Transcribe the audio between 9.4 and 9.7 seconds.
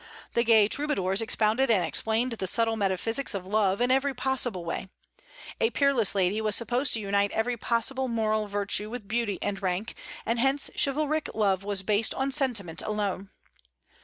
and